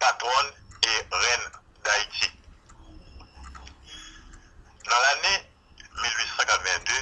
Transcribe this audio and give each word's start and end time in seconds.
patronne 0.00 0.52
et 0.82 1.06
reine 1.10 1.50
d'Haïti. 1.84 2.30
Dans 4.84 5.00
l'année 5.00 5.50
1882, 6.02 6.92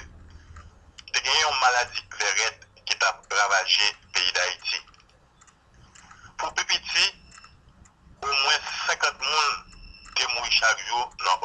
te 1.12 1.22
genye 1.22 1.40
yon 1.42 1.60
maladi 1.60 2.02
verret 2.18 2.66
ki 2.88 2.98
ta 2.98 3.12
ravaje 3.38 3.92
peyi 4.12 4.32
d'Haïti. 4.32 4.80
Pou 6.36 6.50
pepiti, 6.58 7.06
ou 8.22 8.32
mwen 8.32 8.60
50 8.88 9.22
moun 9.22 9.54
te 10.16 10.28
moui 10.34 10.50
chak 10.58 10.82
yo 10.88 11.04
nan 11.24 11.35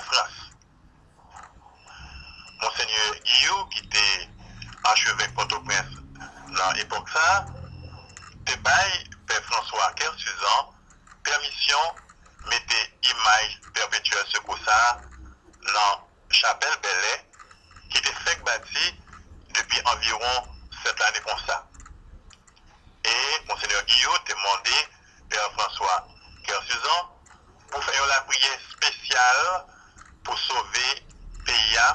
Frans. 0.00 0.36
Monseigneur 2.62 3.14
Guillou, 3.24 3.66
ki 3.72 3.82
te 3.88 4.04
achevek 4.92 5.34
Port-au-Prince 5.34 6.00
nan 6.54 6.78
epok 6.80 7.08
sa, 7.08 7.26
te 8.44 8.56
pe 9.26 9.40
François 9.48 9.92
Kersuzan 9.98 10.72
permisyon 11.24 11.84
mette 12.50 12.80
imaj 13.10 13.46
perpetuel 13.72 14.26
sekour 14.32 14.58
sa 14.64 14.78
nan 15.72 16.02
chapel 16.30 16.76
belè 16.84 17.14
ki 17.92 18.02
te 18.04 18.12
fek 18.24 18.44
bati 18.48 18.90
depi 19.56 19.80
environ 19.94 20.50
set 20.82 21.00
ane 21.08 21.22
kon 21.24 21.40
sa. 21.46 21.60
E 23.04 23.14
Monseigneur 23.48 23.84
Guillaume 23.84 24.24
te 24.24 24.34
mande 24.44 24.78
Père 25.28 25.50
François 25.56 25.98
Kersuzan 26.46 27.00
pou 27.70 27.80
fayon 27.88 28.10
la 28.12 28.20
priye 28.28 28.52
spesyal 28.70 29.40
pou 30.24 30.36
sove 30.36 30.84
PIA 31.44 31.88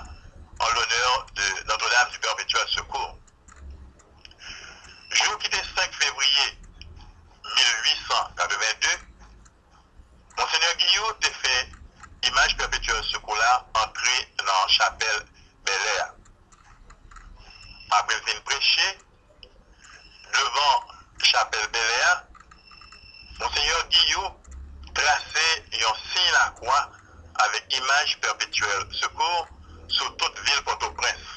an 0.59 0.69
l'honneur 0.75 1.25
de 1.35 1.47
Notre-Dame 1.67 2.11
du 2.11 2.19
Perpetuel 2.19 2.67
Secours. 2.69 3.15
Jou 5.09 5.37
ki 5.41 5.49
te 5.49 5.61
5 5.65 5.97
fevriye 5.97 6.45
1882, 7.55 8.87
Monseigneur 10.37 10.75
Guillaume 10.83 11.17
te 11.25 11.31
fe 11.41 11.55
imaj 12.29 12.55
Perpetuel 12.61 13.01
Secours 13.09 13.41
la 13.41 13.53
antre 13.81 14.17
nan 14.43 14.69
chapel 14.77 15.25
Belè. 15.65 15.97
Apre 17.97 18.21
fin 18.27 18.45
preche, 18.45 18.91
devan 20.37 20.93
chapel 21.23 21.67
Belè, 21.73 22.13
Monseigneur 23.39 23.87
Guillaume 23.89 24.35
trase 24.93 25.49
yon 25.81 26.01
sin 26.05 26.31
la 26.37 26.49
kwa 26.61 26.98
avek 27.45 27.73
imaj 27.73 28.15
Perpetuel 28.21 28.87
Secours 28.91 29.47
sou 29.87 30.09
tout 30.09 30.33
vil 30.45 30.63
Port-au-Prince. 30.63 31.27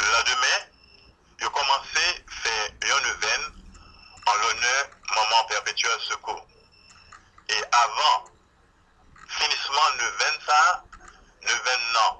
Le 0.00 0.22
demè, 0.28 0.54
yo 1.42 1.50
komanse 1.56 2.06
fe 2.42 2.54
yon 2.88 3.02
neven 3.06 3.46
an 4.26 4.40
l'honneur 4.40 4.88
Maman 5.14 5.46
Perpetuel 5.52 6.00
Secours. 6.08 6.46
E 7.48 7.60
avan 7.82 8.30
finisman 9.38 10.00
neven 10.00 10.40
sa, 10.46 10.60
neven 11.48 11.86
nan, 11.92 12.10
pot 12.10 12.19